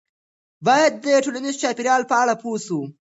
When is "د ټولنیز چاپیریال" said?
1.05-2.01